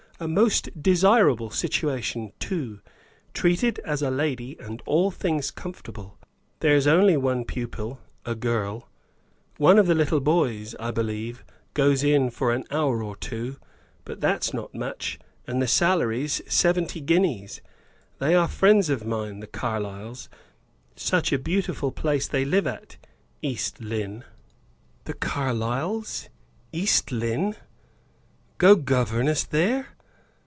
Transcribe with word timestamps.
A 0.21 0.27
most 0.27 0.69
desirable 0.79 1.49
situation, 1.49 2.31
too, 2.37 2.79
treated 3.33 3.79
as 3.79 4.03
a 4.03 4.11
lady, 4.11 4.55
and 4.59 4.79
all 4.85 5.09
things 5.09 5.49
comfortable. 5.49 6.19
There's 6.59 6.85
only 6.85 7.17
one 7.17 7.43
pupil, 7.43 7.99
a 8.23 8.35
girl; 8.35 8.87
one 9.57 9.79
of 9.79 9.87
the 9.87 9.95
little 9.95 10.19
boys, 10.19 10.75
I 10.79 10.91
believe, 10.91 11.43
goes 11.73 12.03
in 12.03 12.29
for 12.29 12.53
an 12.53 12.65
hour 12.69 13.01
or 13.01 13.15
two, 13.15 13.57
but 14.05 14.21
that's 14.21 14.53
not 14.53 14.75
much; 14.75 15.17
and 15.47 15.59
the 15.59 15.65
salary's 15.67 16.39
seventy 16.47 17.01
guineas. 17.01 17.59
They 18.19 18.35
are 18.35 18.47
friends 18.47 18.91
of 18.91 19.03
mine; 19.03 19.39
the 19.39 19.47
Carlyles; 19.47 20.29
such 20.95 21.33
a 21.33 21.39
beautiful 21.39 21.91
place 21.91 22.27
they 22.27 22.45
live 22.45 22.67
at 22.67 22.97
East 23.41 23.81
Lynne." 23.81 24.23
The 25.05 25.15
Carlyles! 25.15 26.29
East 26.71 27.11
Lynne! 27.11 27.55
Go 28.59 28.75
governess 28.75 29.45
there? 29.45 29.87